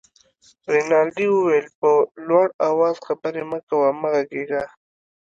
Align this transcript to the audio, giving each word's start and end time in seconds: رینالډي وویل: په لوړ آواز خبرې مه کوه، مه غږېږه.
رینالډي 0.73 1.27
وویل: 1.31 1.67
په 1.79 1.89
لوړ 2.27 2.47
آواز 2.69 2.95
خبرې 3.07 3.43
مه 3.51 3.59
کوه، 3.69 3.89
مه 3.99 4.09
غږېږه. 4.13 4.63